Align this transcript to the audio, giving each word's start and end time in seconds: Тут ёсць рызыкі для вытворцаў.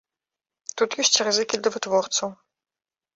Тут 0.81 0.95
ёсць 1.03 1.21
рызыкі 1.27 1.59
для 1.59 1.69
вытворцаў. 1.75 2.29